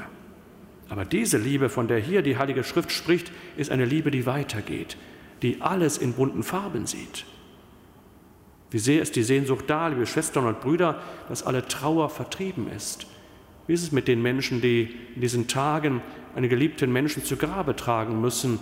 Aber 0.89 1.05
diese 1.05 1.37
Liebe, 1.37 1.69
von 1.69 1.87
der 1.87 1.99
hier 1.99 2.21
die 2.21 2.37
Heilige 2.37 2.63
Schrift 2.63 2.91
spricht, 2.91 3.31
ist 3.57 3.71
eine 3.71 3.85
Liebe, 3.85 4.11
die 4.11 4.25
weitergeht, 4.25 4.97
die 5.41 5.61
alles 5.61 5.97
in 5.97 6.13
bunten 6.13 6.43
Farben 6.43 6.87
sieht. 6.87 7.25
Wie 8.71 8.79
sehr 8.79 9.01
ist 9.01 9.15
die 9.15 9.23
Sehnsucht 9.23 9.65
da, 9.67 9.87
liebe 9.87 10.05
Schwestern 10.05 10.45
und 10.45 10.61
Brüder, 10.61 11.01
dass 11.27 11.43
alle 11.43 11.67
Trauer 11.67 12.09
vertrieben 12.09 12.67
ist? 12.75 13.07
Wie 13.67 13.73
ist 13.73 13.83
es 13.83 13.91
mit 13.91 14.07
den 14.07 14.21
Menschen, 14.21 14.61
die 14.61 14.95
in 15.15 15.21
diesen 15.21 15.47
Tagen 15.47 16.01
einen 16.35 16.49
geliebten 16.49 16.91
Menschen 16.91 17.23
zu 17.23 17.37
Grabe 17.37 17.75
tragen 17.75 18.19
müssen 18.19 18.59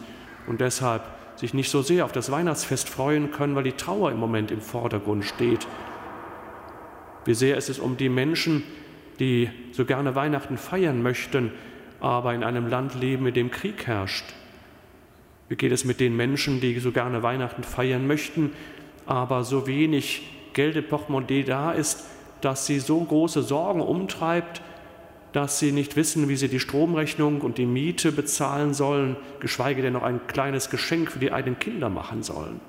und 0.47 0.61
deshalb 0.61 1.03
sich 1.35 1.53
nicht 1.53 1.69
so 1.69 1.81
sehr 1.81 2.03
auf 2.05 2.11
das 2.11 2.31
Weihnachtsfest 2.31 2.89
freuen 2.89 3.31
können, 3.31 3.55
weil 3.55 3.63
die 3.63 3.73
Trauer 3.73 4.11
im 4.11 4.19
Moment 4.19 4.51
im 4.51 4.61
Vordergrund 4.61 5.23
steht. 5.23 5.67
Wie 7.25 7.33
sehr 7.33 7.57
ist 7.57 7.69
es 7.69 7.79
um 7.79 7.97
die 7.97 8.09
Menschen, 8.09 8.63
die 9.19 9.49
so 9.71 9.85
gerne 9.85 10.15
Weihnachten 10.15 10.57
feiern 10.57 11.01
möchten, 11.01 11.51
aber 11.99 12.33
in 12.33 12.43
einem 12.43 12.67
Land 12.67 12.95
leben, 12.95 13.27
in 13.27 13.33
dem 13.33 13.51
Krieg 13.51 13.87
herrscht. 13.87 14.25
Wie 15.49 15.55
geht 15.55 15.71
es 15.71 15.85
mit 15.85 15.99
den 15.99 16.15
Menschen, 16.15 16.59
die 16.59 16.77
so 16.79 16.91
gerne 16.91 17.23
Weihnachten 17.23 17.63
feiern 17.63 18.05
möchten, 18.05 18.51
aber 19.05 19.43
so 19.43 19.65
wenig 19.65 20.29
Geld 20.53 20.75
im 20.75 20.87
Portemonnaie 20.87 21.43
da 21.43 21.71
ist, 21.71 22.05
dass 22.41 22.65
sie 22.65 22.79
so 22.79 22.99
große 22.99 23.41
Sorgen 23.41 23.81
umtreibt, 23.81 24.61
dass 25.31 25.59
sie 25.59 25.71
nicht 25.71 25.95
wissen, 25.95 26.29
wie 26.29 26.35
sie 26.35 26.49
die 26.49 26.59
Stromrechnung 26.59 27.41
und 27.41 27.57
die 27.57 27.65
Miete 27.65 28.11
bezahlen 28.11 28.73
sollen, 28.73 29.15
geschweige 29.39 29.81
denn 29.81 29.93
noch 29.93 30.03
ein 30.03 30.25
kleines 30.27 30.69
Geschenk 30.69 31.11
für 31.11 31.19
die 31.19 31.31
eigenen 31.31 31.59
Kinder 31.59 31.89
machen 31.89 32.23
sollen. 32.23 32.59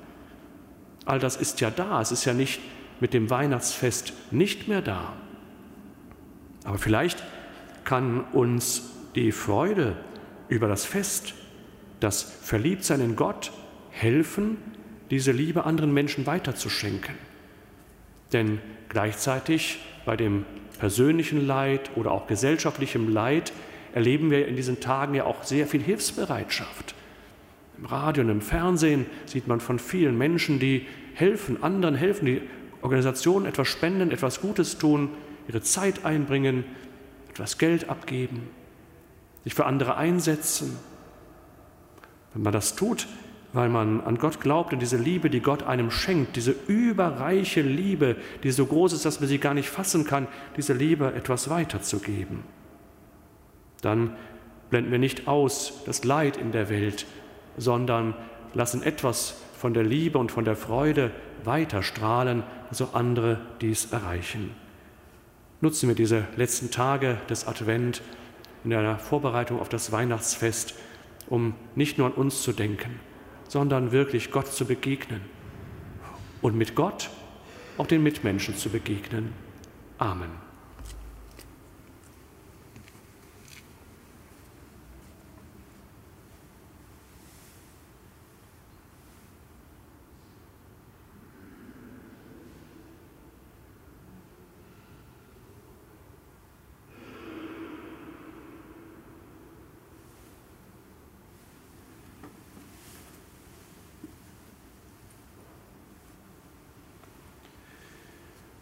All 1.05 1.19
das 1.19 1.37
ist 1.37 1.61
ja 1.61 1.71
da, 1.71 2.01
es 2.01 2.13
ist 2.13 2.25
ja 2.25 2.35
nicht 2.35 2.61
mit 3.01 3.15
dem 3.15 3.31
Weihnachtsfest 3.31 4.13
nicht 4.31 4.69
mehr 4.69 4.83
da. 4.83 5.15
Aber 6.65 6.79
vielleicht 6.79 7.23
kann 7.85 8.25
uns 8.33 8.98
die 9.15 9.33
Freude 9.33 9.97
über 10.49 10.69
das 10.69 10.85
Fest, 10.85 11.35
das 12.01 12.23
Verliebtsein 12.23 13.01
in 13.01 13.17
Gott 13.17 13.53
helfen, 13.91 14.57
diese 15.11 15.33
Liebe 15.33 15.65
anderen 15.65 15.93
Menschen 15.93 16.27
weiterzuschenken. 16.27 17.15
Denn 18.33 18.61
gleichzeitig 18.89 19.81
bei 20.05 20.17
dem 20.17 20.45
persönlichen 20.79 21.47
Leid 21.47 21.91
oder 21.97 22.13
auch 22.13 22.27
gesellschaftlichem 22.27 23.09
Leid 23.09 23.53
erleben 23.95 24.31
wir 24.31 24.47
in 24.47 24.57
diesen 24.57 24.81
Tagen 24.81 25.15
ja 25.15 25.25
auch 25.25 25.43
sehr 25.43 25.67
viel 25.67 25.83
Hilfsbereitschaft. 25.83 26.95
Im 27.79 27.87
Radio 27.87 28.25
und 28.25 28.31
im 28.31 28.41
Fernsehen 28.41 29.07
sieht 29.27 29.47
man 29.47 29.61
von 29.61 29.79
vielen 29.79 30.19
Menschen, 30.19 30.59
die 30.59 30.87
helfen, 31.15 31.63
anderen 31.63 31.95
helfen, 31.95 32.27
die 32.27 32.43
Organisationen 32.83 33.47
etwas 33.47 33.69
spenden, 33.69 34.11
etwas 34.11 34.41
Gutes 34.41 34.79
tun, 34.79 35.11
ihre 35.49 35.63
Zeit 35.63 36.05
einbringen, 36.05 36.65
etwas 37.31 37.59
Geld 37.59 37.89
abgeben, 37.89 38.49
sich 39.49 39.55
für 39.55 39.65
andere 39.65 39.97
einsetzen. 39.97 40.77
Wenn 42.35 42.43
man 42.43 42.53
das 42.53 42.77
tut, 42.77 43.09
weil 43.55 43.71
man 43.71 44.03
an 44.03 44.19
Gott 44.19 44.43
glaubt 44.43 44.75
und 44.75 44.81
diese 44.81 44.99
Liebe, 44.99 45.31
die 45.31 45.41
Gott 45.41 45.63
einem 45.63 45.91
schenkt, 45.91 46.37
diese 46.37 46.55
überreiche 46.67 47.63
Liebe, 47.63 48.17
die 48.43 48.51
so 48.51 48.67
groß 48.67 48.93
ist, 48.93 49.07
dass 49.07 49.21
man 49.21 49.29
sie 49.31 49.39
gar 49.39 49.55
nicht 49.55 49.71
fassen 49.71 50.05
kann, 50.05 50.29
diese 50.59 50.75
Liebe 50.75 51.15
etwas 51.15 51.49
weiterzugeben. 51.49 52.45
Dann 53.81 54.15
blenden 54.69 54.91
wir 54.91 54.99
nicht 54.99 55.27
aus 55.27 55.81
das 55.87 56.05
Leid 56.05 56.37
in 56.37 56.53
der 56.53 56.69
Welt, 56.69 57.07
sondern 57.57 58.15
lassen 58.53 58.83
etwas 58.83 59.41
von 59.57 59.73
der 59.73 59.83
Liebe 59.83 60.19
und 60.19 60.31
von 60.31 60.45
der 60.45 60.57
Freude 60.57 61.11
weiterstrahlen, 61.45 62.43
so 62.71 62.91
andere 62.93 63.41
dies 63.63 63.93
erreichen. 63.93 64.51
Nutzen 65.63 65.89
wir 65.89 65.97
diese 65.97 66.25
letzten 66.37 66.71
Tage 66.71 67.17
des 67.31 67.49
Advent 67.49 68.03
in 68.65 68.71
der 68.71 68.99
Vorbereitung 68.99 69.61
auf 69.61 69.69
das 69.69 69.93
Weihnachtsfest, 69.93 70.75
um 71.29 71.55
nicht 71.75 71.99
nur 71.99 72.07
an 72.09 72.15
uns 72.15 72.43
zu 72.43 72.53
denken, 72.53 73.01
sondern 73.49 73.93
wirklich 73.93 74.31
Gott 74.31 74.47
zu 74.49 74.65
begegnen 74.65 75.21
und 76.43 76.57
mit 76.57 76.75
Gott 76.75 77.11
auch 77.77 77.87
den 77.87 78.03
Mitmenschen 78.03 78.57
zu 78.57 78.71
begegnen. 78.71 79.33
Amen. 79.99 80.48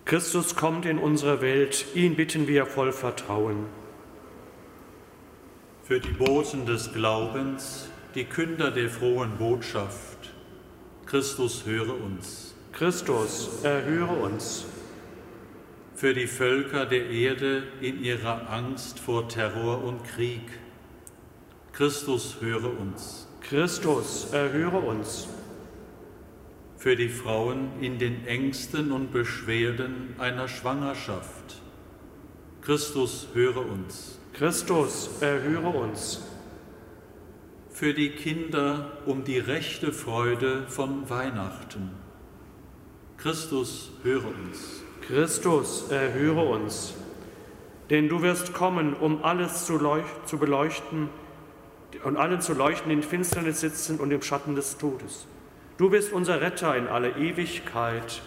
Christus 0.07 0.55
kommt 0.55 0.87
in 0.87 1.01
unsere 1.01 1.41
Welt, 1.41 1.85
ihn 1.97 2.15
bitten 2.15 2.47
wir 2.47 2.65
voll 2.65 2.93
Vertrauen. 2.93 3.67
Für 5.83 5.99
die 5.99 6.13
Boten 6.13 6.65
des 6.65 6.93
Glaubens, 6.93 7.89
die 8.15 8.25
Künder 8.25 8.71
der 8.71 8.89
frohen 8.89 9.37
Botschaft, 9.37 10.33
Christus 11.07 11.67
höre 11.67 12.01
uns. 12.01 12.55
Christus, 12.71 13.65
erhöre 13.65 14.15
uns. 14.15 14.67
Für 15.97 16.15
die 16.15 16.29
Völker 16.29 16.87
der 16.87 17.11
Erde 17.11 17.65
in 17.81 18.01
ihrer 18.01 18.49
Angst 18.49 19.01
vor 19.01 19.29
Terror 19.29 19.83
und 19.83 20.05
Krieg, 20.05 20.61
Christus 21.73 22.37
höre 22.41 22.79
uns. 22.79 23.27
Christus, 23.41 24.29
erhöre 24.33 24.79
uns 24.79 25.27
für 26.87 26.95
die 26.95 27.09
Frauen 27.09 27.71
in 27.81 27.99
den 27.99 28.29
Ängsten 28.29 28.93
und 28.93 29.11
Beschwerden 29.11 30.15
einer 30.19 30.47
Schwangerschaft. 30.47 31.61
Christus, 32.63 33.27
höre 33.35 33.69
uns. 33.69 34.21
Christus, 34.35 35.11
erhöre 35.21 35.71
uns. 35.71 36.23
Für 37.71 37.93
die 37.93 38.11
Kinder 38.11 38.99
um 39.05 39.25
die 39.25 39.41
rechte 39.41 39.93
Freude 39.93 40.63
von 40.69 41.11
Weihnachten. 41.11 41.91
Christus, 43.17 43.91
höre 44.05 44.29
uns. 44.29 44.85
Christus, 45.09 45.91
erhöre 45.91 46.45
uns. 46.45 46.95
Denn 47.91 48.09
du 48.09 48.23
wirst 48.23 48.55
kommen, 48.55 48.95
um 48.95 49.25
alles 49.25 49.67
zu, 49.67 49.81
zu 50.25 50.39
beleuchten 50.39 51.09
und 52.05 52.17
allen 52.17 52.41
zu 52.41 52.55
leuchten, 52.55 52.91
die 52.91 52.95
in 52.95 53.03
Finsternis 53.03 53.59
sitzen 53.59 53.99
und 53.99 54.13
im 54.13 54.23
Schatten 54.23 54.55
des 54.55 54.79
Todes 54.79 55.27
Du 55.79 55.91
bist 55.91 56.11
unser 56.11 56.41
Retter 56.41 56.75
in 56.75 56.87
alle 56.87 57.11
Ewigkeit. 57.11 58.23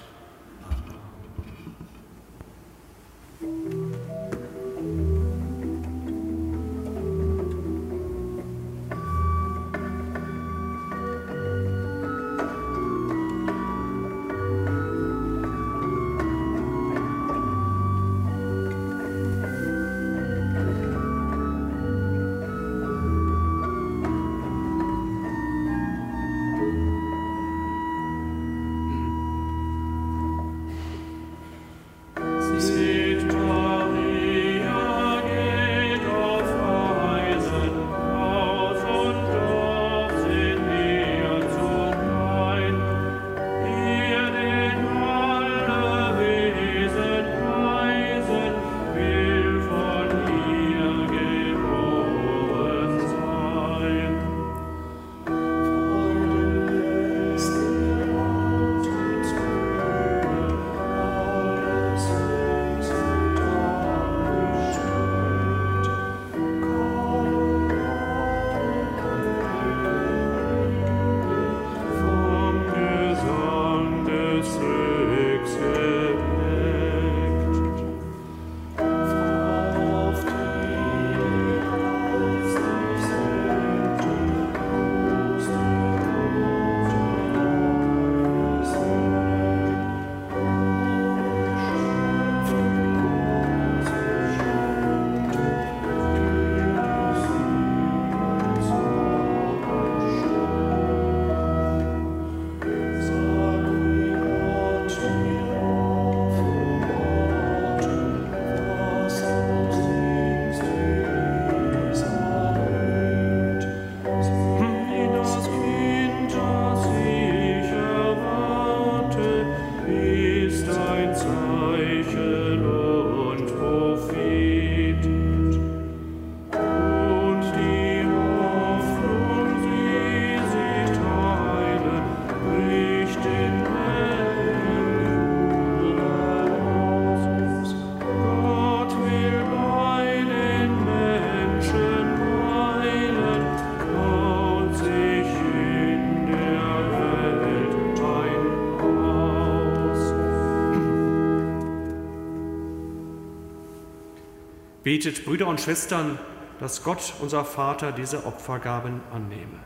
Betet, 154.89 155.23
Brüder 155.23 155.45
und 155.45 155.62
Schwestern, 155.62 156.17
dass 156.60 156.84
Gott, 156.84 157.13
unser 157.21 157.45
Vater, 157.45 157.91
diese 157.91 158.25
Opfergaben 158.25 159.02
annehme. 159.13 159.60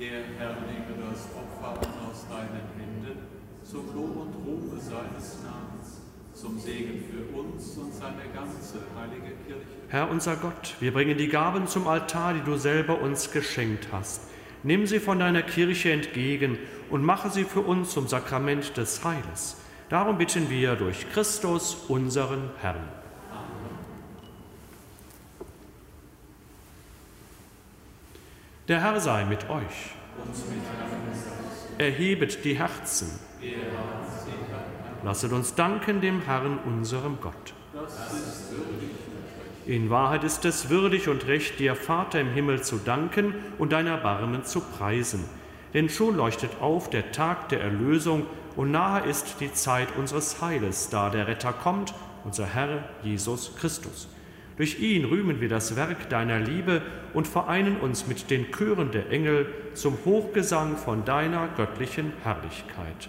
Der 0.00 0.24
Herr 0.38 0.56
nehme 0.62 1.08
das 1.08 1.28
Opfer 1.36 1.78
aus 1.78 2.26
deinen 2.28 2.60
Händen, 2.76 3.16
zum 3.62 3.86
Lob 3.94 4.16
und 4.16 4.34
Ruhme 4.44 4.80
seines 4.80 5.38
Namens, 5.44 6.00
zum 6.34 6.58
Segen 6.58 7.00
für 7.08 7.38
uns 7.38 7.76
und 7.76 7.94
seine 7.94 8.24
ganze 8.34 8.80
heilige 8.98 9.36
Kirche. 9.46 9.68
Herr 9.86 10.10
unser 10.10 10.34
Gott, 10.34 10.74
wir 10.80 10.92
bringen 10.92 11.16
die 11.16 11.28
Gaben 11.28 11.68
zum 11.68 11.86
Altar, 11.86 12.34
die 12.34 12.42
du 12.42 12.56
selber 12.56 13.00
uns 13.00 13.30
geschenkt 13.30 13.86
hast. 13.92 14.22
Nimm 14.64 14.84
sie 14.88 14.98
von 14.98 15.20
deiner 15.20 15.42
Kirche 15.42 15.92
entgegen 15.92 16.58
und 16.90 17.04
mache 17.04 17.30
sie 17.30 17.44
für 17.44 17.60
uns 17.60 17.92
zum 17.92 18.08
Sakrament 18.08 18.76
des 18.76 19.04
Heiles. 19.04 19.58
Darum 19.90 20.18
bitten 20.18 20.50
wir 20.50 20.74
durch 20.74 21.08
Christus, 21.12 21.76
unseren 21.86 22.50
Herrn. 22.60 22.99
Der 28.70 28.80
Herr 28.80 29.00
sei 29.00 29.24
mit 29.24 29.50
euch. 29.50 29.96
Erhebet 31.76 32.44
die 32.44 32.56
Herzen. 32.56 33.10
Lasset 35.02 35.32
uns 35.32 35.56
danken 35.56 36.00
dem 36.00 36.22
Herrn, 36.22 36.56
unserem 36.64 37.18
Gott. 37.20 37.52
In 39.66 39.90
Wahrheit 39.90 40.22
ist 40.22 40.44
es 40.44 40.70
würdig 40.70 41.08
und 41.08 41.26
recht, 41.26 41.58
dir, 41.58 41.74
Vater 41.74 42.20
im 42.20 42.30
Himmel, 42.30 42.62
zu 42.62 42.76
danken 42.76 43.34
und 43.58 43.72
dein 43.72 43.88
Erbarmen 43.88 44.44
zu 44.44 44.60
preisen. 44.60 45.24
Denn 45.74 45.88
schon 45.88 46.16
leuchtet 46.16 46.52
auf 46.60 46.88
der 46.88 47.10
Tag 47.10 47.48
der 47.48 47.62
Erlösung 47.62 48.24
und 48.54 48.70
nahe 48.70 49.04
ist 49.04 49.40
die 49.40 49.52
Zeit 49.52 49.88
unseres 49.96 50.40
Heiles, 50.40 50.90
da 50.90 51.10
der 51.10 51.26
Retter 51.26 51.52
kommt, 51.52 51.92
unser 52.22 52.46
Herr 52.46 52.84
Jesus 53.02 53.52
Christus. 53.56 54.06
Durch 54.60 54.78
ihn 54.78 55.06
rühmen 55.06 55.40
wir 55.40 55.48
das 55.48 55.74
Werk 55.74 56.10
deiner 56.10 56.38
Liebe 56.38 56.82
und 57.14 57.26
vereinen 57.26 57.78
uns 57.78 58.06
mit 58.06 58.28
den 58.28 58.52
Chören 58.52 58.90
der 58.90 59.10
Engel 59.10 59.46
zum 59.72 59.96
Hochgesang 60.04 60.76
von 60.76 61.06
deiner 61.06 61.48
göttlichen 61.56 62.12
Herrlichkeit. 62.24 63.08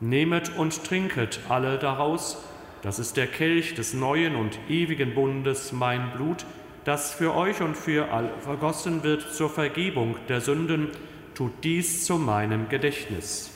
Nehmet 0.00 0.56
und 0.56 0.84
trinket 0.84 1.40
alle 1.48 1.78
daraus, 1.78 2.42
das 2.82 2.98
ist 2.98 3.16
der 3.16 3.26
Kelch 3.26 3.74
des 3.74 3.94
neuen 3.94 4.36
und 4.36 4.58
ewigen 4.68 5.14
Bundes, 5.14 5.72
mein 5.72 6.12
Blut, 6.12 6.44
das 6.84 7.14
für 7.14 7.34
euch 7.34 7.62
und 7.62 7.76
für 7.76 8.12
alle 8.12 8.30
vergossen 8.40 9.02
wird 9.02 9.22
zur 9.22 9.48
Vergebung 9.48 10.16
der 10.28 10.42
Sünden, 10.42 10.88
tut 11.34 11.52
dies 11.64 12.04
zu 12.04 12.18
meinem 12.18 12.68
Gedächtnis. 12.68 13.55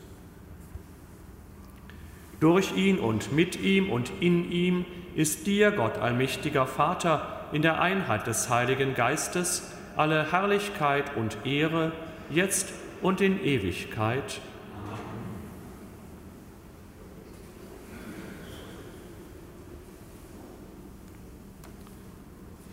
Durch 2.41 2.75
ihn 2.75 2.97
und 2.97 3.31
mit 3.31 3.61
ihm 3.61 3.91
und 3.91 4.11
in 4.19 4.51
ihm 4.51 4.85
ist 5.13 5.45
dir, 5.45 5.69
Gott 5.69 5.99
allmächtiger 5.99 6.65
Vater, 6.65 7.45
in 7.51 7.61
der 7.61 7.79
Einheit 7.79 8.25
des 8.25 8.49
Heiligen 8.49 8.95
Geistes, 8.95 9.71
alle 9.95 10.31
Herrlichkeit 10.31 11.15
und 11.15 11.37
Ehre, 11.45 11.91
jetzt 12.31 12.73
und 13.03 13.21
in 13.21 13.43
Ewigkeit. 13.43 14.41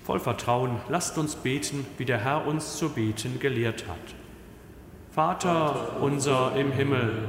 Voll 0.02 0.20
Vertrauen 0.20 0.76
lasst 0.88 1.18
uns 1.18 1.36
beten, 1.36 1.86
wie 1.98 2.06
der 2.06 2.24
Herr 2.24 2.46
uns 2.46 2.78
zu 2.78 2.88
beten 2.88 3.38
gelehrt 3.38 3.84
hat. 3.86 3.98
Vater 5.10 6.00
unser 6.00 6.56
im 6.56 6.72
Himmel, 6.72 7.28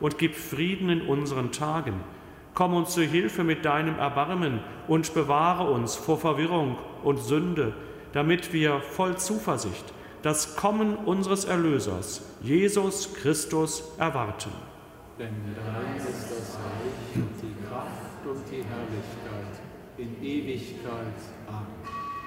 und 0.00 0.18
gib 0.18 0.34
Frieden 0.34 0.88
in 0.88 1.02
unseren 1.02 1.52
Tagen. 1.52 1.94
Komm 2.54 2.74
uns 2.74 2.90
zu 2.90 3.02
Hilfe 3.02 3.44
mit 3.44 3.64
deinem 3.64 3.98
Erbarmen 3.98 4.60
und 4.88 5.14
bewahre 5.14 5.70
uns 5.70 5.96
vor 5.96 6.18
Verwirrung 6.18 6.76
und 7.04 7.18
Sünde, 7.18 7.74
damit 8.12 8.52
wir 8.52 8.80
voll 8.80 9.16
Zuversicht 9.16 9.94
das 10.22 10.56
Kommen 10.56 10.96
unseres 10.96 11.44
Erlösers, 11.44 12.22
Jesus 12.42 13.14
Christus, 13.14 13.82
erwarten. 13.98 14.50
Denn 15.18 15.34
dein 15.54 15.96
ist 15.96 16.30
das 16.30 16.56
Reich 16.56 17.16
und 17.16 17.30
die 17.42 17.66
Kraft 17.66 18.26
und 18.26 18.42
die 18.50 18.64
Herrlichkeit 18.64 19.60
in 19.96 20.22
Ewigkeit. 20.22 21.14
Amen. 21.46 21.66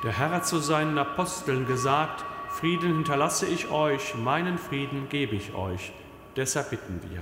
Der 0.04 0.12
Herr 0.12 0.32
hat 0.32 0.48
zu 0.48 0.58
seinen 0.60 0.98
Aposteln 0.98 1.66
gesagt, 1.66 2.26
Frieden 2.50 2.96
hinterlasse 2.96 3.46
ich 3.46 3.70
euch, 3.72 4.16
meinen 4.16 4.58
Frieden 4.58 5.08
gebe 5.10 5.36
ich 5.36 5.54
euch. 5.54 5.94
Deshalb 6.36 6.72
bitten 6.72 7.00
wir. 7.10 7.22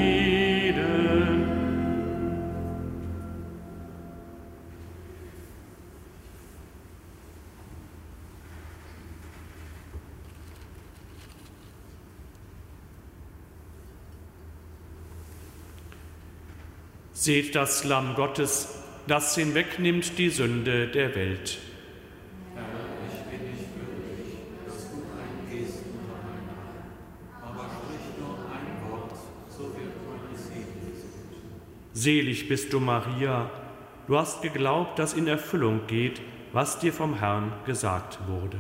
Seht 17.14 17.54
das 17.54 17.84
Lamm 17.84 18.16
Gottes, 18.16 18.82
das 19.06 19.36
hinwegnimmt 19.36 20.18
die 20.18 20.30
Sünde 20.30 20.88
der 20.88 21.14
Welt. 21.16 21.58
Herr, 22.56 22.64
ich 23.10 23.20
bin 23.30 23.52
nicht 23.52 23.68
würdig, 23.76 24.38
dass 24.66 24.90
du 24.90 24.98
eingehst 25.20 25.80
unter 25.84 26.16
mein 26.24 26.48
Dach, 26.48 27.50
aber 27.50 27.66
sprich 27.76 28.08
nur 28.18 28.36
ein 28.50 28.90
Wort, 28.90 29.12
so 29.50 29.64
wird 29.76 29.96
meine 30.08 30.38
Seele 30.40 30.74
gesund. 30.80 31.32
Selig 32.02 32.48
bist 32.48 32.72
du, 32.72 32.80
Maria, 32.80 33.50
du 34.08 34.18
hast 34.18 34.42
geglaubt, 34.42 34.98
dass 35.00 35.14
in 35.14 35.28
Erfüllung 35.28 35.82
geht, 35.86 36.22
was 36.54 36.80
dir 36.80 36.94
vom 36.94 37.16
Herrn 37.16 37.52
gesagt 37.66 38.20
wurde. 38.26 38.58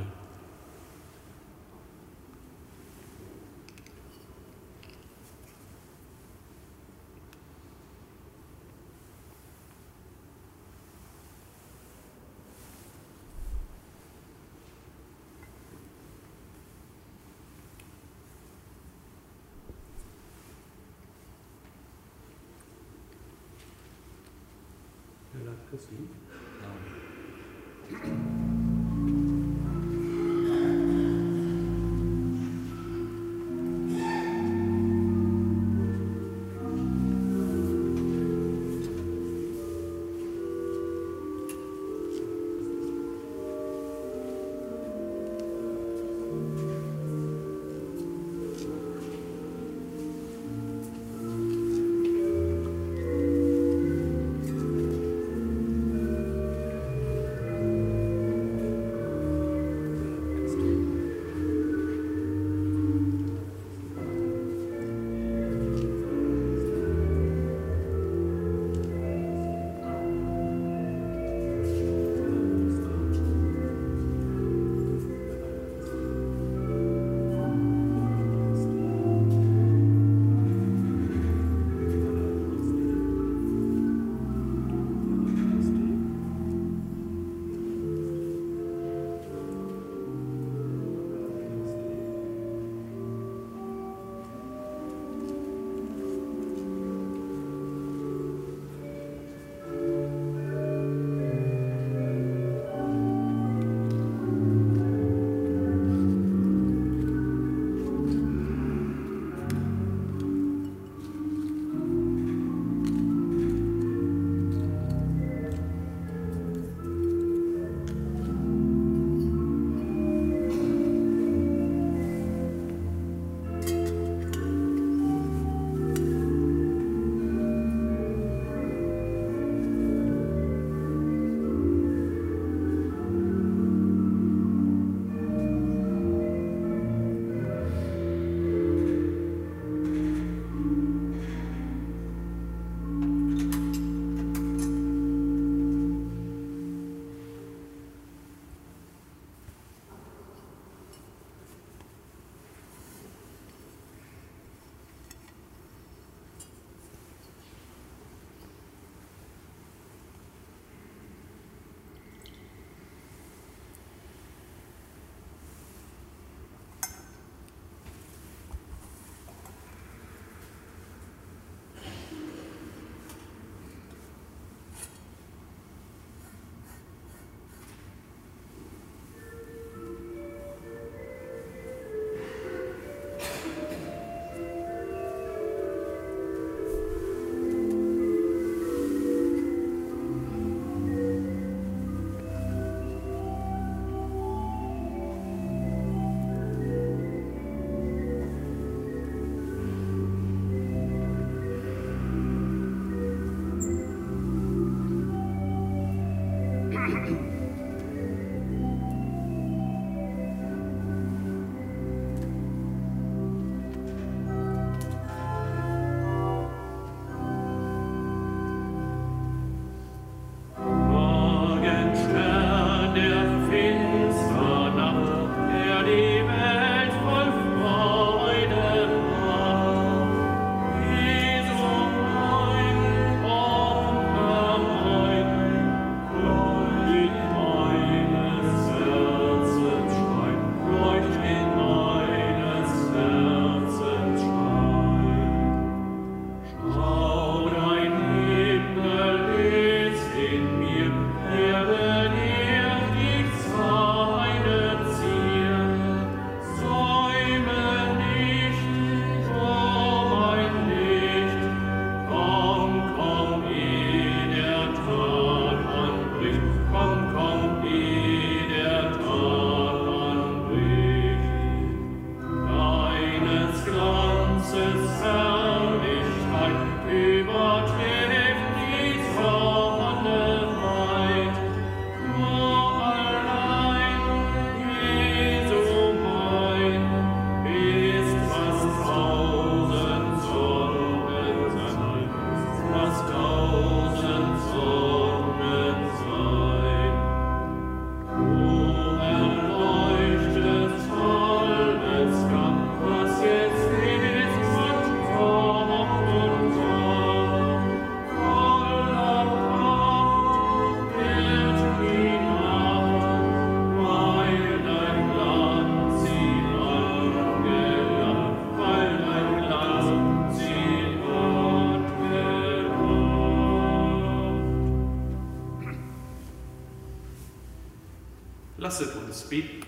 Beten. 329.29 329.65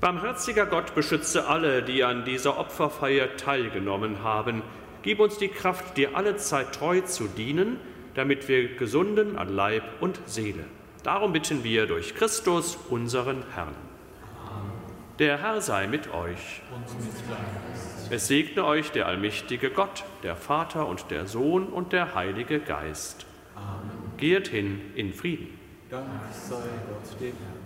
Barmherziger 0.00 0.64
Gott, 0.64 0.94
beschütze 0.94 1.46
alle, 1.46 1.82
die 1.82 2.04
an 2.04 2.24
dieser 2.24 2.58
Opferfeier 2.58 3.36
teilgenommen 3.36 4.22
haben. 4.22 4.62
Gib 5.02 5.20
uns 5.20 5.36
die 5.36 5.48
Kraft, 5.48 5.98
dir 5.98 6.16
alle 6.16 6.36
Zeit 6.36 6.74
treu 6.74 7.02
zu 7.02 7.26
dienen, 7.26 7.78
damit 8.14 8.48
wir 8.48 8.76
gesunden 8.76 9.36
an 9.36 9.54
Leib 9.54 9.84
und 10.00 10.18
Seele. 10.24 10.64
Darum 11.02 11.32
bitten 11.32 11.64
wir 11.64 11.86
durch 11.86 12.14
Christus, 12.14 12.78
unseren 12.88 13.44
Herrn. 13.54 13.74
Der 15.18 15.36
Herr 15.36 15.60
sei 15.60 15.86
mit 15.86 16.12
euch. 16.14 16.62
Es 18.08 18.26
segne 18.26 18.64
euch 18.64 18.90
der 18.90 19.06
allmächtige 19.06 19.68
Gott, 19.68 20.04
der 20.22 20.34
Vater 20.34 20.88
und 20.88 21.10
der 21.10 21.26
Sohn 21.26 21.66
und 21.66 21.92
der 21.92 22.14
Heilige 22.14 22.58
Geist. 22.58 23.26
Geht 24.16 24.48
hin 24.48 24.80
in 24.94 25.12
Frieden. 25.12 25.59
Dank 25.90 26.06
sei 26.48 26.54
Gott 26.54 27.20
dem 27.20 27.36
Herrn. 27.36 27.59